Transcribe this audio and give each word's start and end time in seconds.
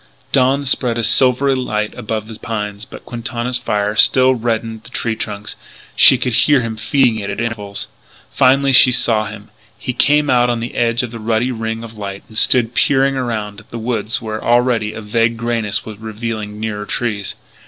Dawn 0.31 0.65
spread 0.65 0.97
a 0.97 1.03
silvery 1.03 1.55
light 1.55 1.93
above 1.95 2.27
the 2.27 2.33
pines, 2.39 2.85
but 2.85 3.05
Quintana's 3.05 3.59
fire 3.59 3.95
still 3.95 4.33
reddened 4.33 4.81
the 4.81 4.89
tree 4.89 5.15
trunks; 5.15 5.53
and 5.53 5.61
she 5.95 6.17
could 6.17 6.33
hear 6.33 6.59
him 6.59 6.75
feeding 6.75 7.19
it 7.19 7.29
at 7.29 7.39
intervals. 7.39 7.87
Finally 8.31 8.71
she 8.71 8.91
saw 8.91 9.25
him. 9.27 9.51
He 9.77 9.93
came 9.93 10.27
out 10.27 10.49
on 10.49 10.59
the 10.59 10.73
edge 10.73 11.03
of 11.03 11.11
the 11.11 11.19
ruddy 11.19 11.51
ring 11.51 11.83
of 11.83 11.93
light 11.97 12.23
and 12.27 12.35
stood 12.35 12.73
peering 12.73 13.15
around 13.15 13.59
at 13.59 13.69
the 13.69 13.77
woods 13.77 14.19
where 14.19 14.43
already 14.43 14.91
a 14.91 15.01
vague 15.01 15.37
greyness 15.37 15.85
was 15.85 15.99
revealing 15.99 16.59
nearer 16.59 16.87
trees. 16.87 17.35